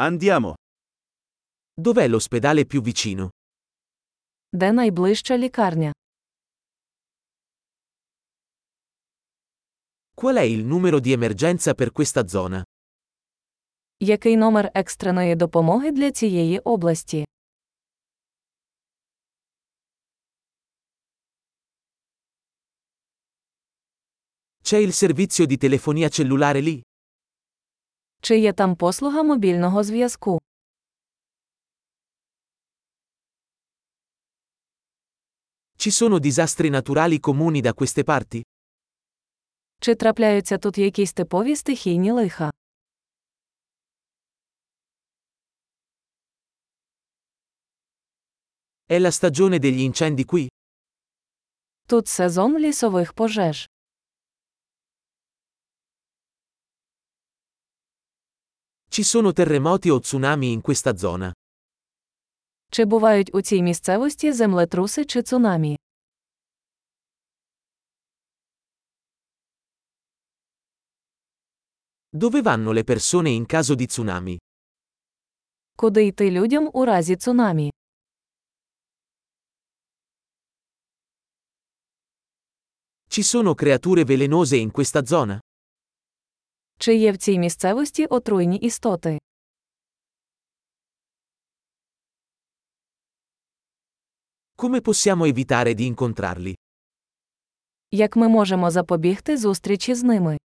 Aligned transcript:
Andiamo. 0.00 0.54
Dov'è 1.74 2.06
l'ospedale 2.06 2.66
più 2.66 2.80
vicino? 2.80 3.28
Де 4.56 4.70
найближча 4.72 5.34
лікарня? 5.36 5.90
Qual 10.14 10.36
è 10.36 10.42
il 10.42 10.64
numero 10.64 11.00
di 11.00 11.10
emergenza 11.12 11.74
per 11.74 11.90
questa 11.92 12.24
zona? 12.26 12.62
Який 14.00 14.36
номер 14.36 14.70
екстреної 14.74 15.34
допомоги 15.34 15.90
для 15.92 16.10
цієї 16.10 16.58
області? 16.58 17.24
C'è 24.62 24.78
il 24.78 24.92
servizio 24.92 25.46
di 25.46 25.56
telefonia 25.56 26.08
cellulare 26.08 26.60
lì? 26.60 26.80
Чи 28.20 28.38
є 28.38 28.52
там 28.52 28.76
послуга 28.76 29.22
мобільного 29.22 29.82
зв'язку? 29.82 30.38
Ci 35.78 35.90
sono 35.90 36.18
disastri 36.18 36.68
naturali 36.70 37.20
comuni 37.20 37.60
da 37.60 37.72
queste 37.72 38.02
parti? 38.04 38.42
Чи 39.80 39.94
трапляються 39.94 40.58
тут 40.58 40.78
якісь 40.78 41.12
типові 41.12 41.56
стихійні 41.56 42.12
лиха? 42.12 42.50
È 48.86 48.98
la 48.98 49.10
stagione 49.10 49.58
degli 49.58 49.82
incendi 49.84 50.24
qui? 50.24 50.48
Тут 51.88 52.08
сезон 52.08 52.58
лісових 52.58 53.12
пожеж. 53.14 53.66
Ci 58.97 59.03
sono 59.03 59.31
terremoti 59.33 59.89
o 59.89 59.99
tsunami 59.99 60.51
in 60.51 60.61
questa 60.61 60.93
zona? 60.95 61.31
Чи 62.71 62.85
бувають 62.85 63.35
у 63.35 63.41
цій 63.41 63.61
місцевості 63.61 64.31
землетруси 64.33 65.05
чи 65.05 65.21
цунамі? 65.23 65.77
Dove 72.11 72.41
vanno 72.41 72.71
le 72.71 72.83
persone 72.83 73.29
in 73.29 73.45
caso 73.45 73.75
di 73.75 73.85
tsunami? 73.87 74.37
Куди 75.75 76.05
йти 76.05 76.31
людям 76.31 76.69
у 76.73 76.85
разі 76.85 77.15
цунамі? 77.15 77.71
Ci 83.09 83.23
sono 83.23 83.53
creature 83.55 84.03
velenose 84.05 84.57
in 84.57 84.71
questa 84.71 85.01
zona? 85.05 85.39
Чи 86.78 86.94
є 86.96 87.12
в 87.12 87.16
цій 87.16 87.38
місцевості 87.38 88.06
отруйні 88.06 88.56
істоти? 88.56 89.18
Come 94.56 94.80
possiamo 94.80 95.26
evitare 95.26 95.74
di 95.74 95.84
incontrarli? 95.94 96.54
Як 97.90 98.16
ми 98.16 98.28
можемо 98.28 98.70
запобігти 98.70 99.36
зустрічі 99.36 99.94
з 99.94 100.02
ними? 100.02 100.38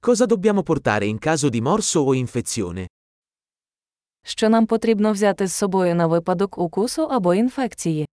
Cosa 0.00 0.26
dobbiamo 0.26 0.62
portare 0.62 1.06
in 1.06 1.18
caso 1.18 1.48
di 1.50 1.60
morso 1.60 2.04
o 2.06 2.14
infezione? 2.14 2.86
Що 4.26 4.48
нам 4.48 4.66
потрібно 4.66 5.12
взяти 5.12 5.46
з 5.46 5.54
собою 5.54 5.94
на 5.94 6.06
випадок 6.06 6.58
укусу 6.58 7.02
або 7.02 7.34
інфекції? 7.34 8.06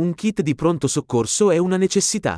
Un 0.00 0.14
kit 0.14 0.40
di 0.40 0.54
pronto 0.54 0.86
soccorso 0.88 1.50
è 1.50 1.58
una 1.58 1.76
necessità. 1.76 2.36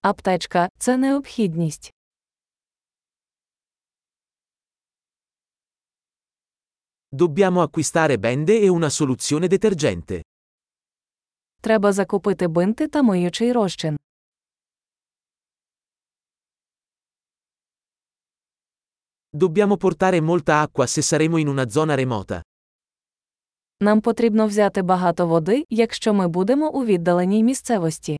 Аптечка 0.00 0.68
це 0.78 0.96
необхідність. 0.96 1.90
Dobbiamo 7.14 7.60
acquistare 7.62 8.18
bende 8.18 8.58
e 8.58 8.68
una 8.68 8.90
soluzione 8.90 9.46
detergente. 9.48 10.20
Треба 11.60 11.92
закупити 11.92 12.48
бинти 12.48 12.88
та 12.88 13.02
миючий 13.02 13.52
розчин. 13.52 13.96
Dobbiamo 19.34 19.76
portare 19.76 20.20
molta 20.20 20.60
acqua 20.60 20.86
se 20.86 21.02
saremo 21.02 21.38
in 21.38 21.48
una 21.48 21.66
zona 21.68 21.94
remota. 21.94 22.40
Нам 23.81 24.01
потрібно 24.01 24.47
взяти 24.47 24.81
багато 24.81 25.27
води, 25.27 25.65
якщо 25.69 26.13
ми 26.13 26.27
будемо 26.27 26.71
у 26.71 26.85
віддаленій 26.85 27.43
місцевості. 27.43 28.19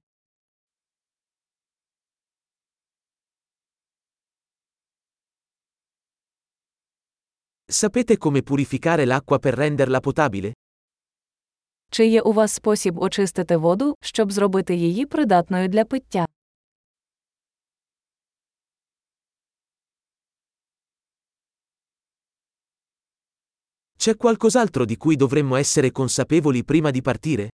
Sapete 7.70 8.18
come 8.18 8.42
purificare 8.42 9.06
l'acqua 9.06 9.40
per 9.40 9.56
renderla 9.56 10.00
potabile? 10.02 10.54
Чи 11.92 12.06
є 12.08 12.22
у 12.22 12.32
вас 12.34 12.52
спосіб 12.52 13.00
очистити 13.00 13.58
воду, 13.58 13.96
щоб 14.02 14.32
зробити 14.32 14.76
її 14.76 15.06
придатною 15.06 15.68
для 15.68 15.86
пиття? 15.86 16.26
C'è 24.08 24.16
qualcos'altro 24.16 24.86
di 24.86 24.96
cui 24.96 25.18
dovremmo 25.18 25.58
essere 25.58 25.92
consapevoli 25.92 26.64
prima 26.64 26.92
di 26.92 27.02
partire? 27.02 27.50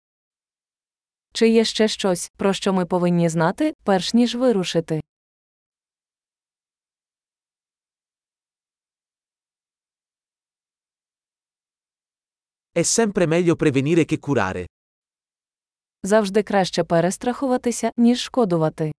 Чи 1.33 1.49
є 1.49 1.65
ще 1.65 1.87
щось, 1.87 2.31
про 2.37 2.53
що 2.53 2.73
ми 2.73 2.85
повинні 2.85 3.29
знати, 3.29 3.73
перш 3.83 4.13
ніж 4.13 4.35
вирушити? 4.35 5.01
È 12.75 12.83
sempre 12.83 13.27
meglio 13.27 13.55
prevenire 13.55 14.05
che 14.05 14.17
curare. 14.17 14.65
Завжди 16.03 16.43
краще 16.43 16.83
перестрахуватися, 16.83 17.91
ніж 17.97 18.19
шкодувати. 18.19 18.91